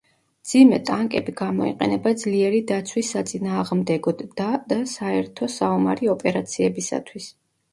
მძიმე 0.43 0.77
ტანკები 0.85 1.33
გამოიყენება 1.41 2.13
ძლიერი 2.21 2.61
დაცვის 2.71 3.11
საწინააღმდეგოდ 3.17 4.25
და 4.41 4.49
და 4.73 4.79
საერთო 4.95 5.51
საომარი 5.59 6.11
ოპერაციებისათვის. 6.17 7.31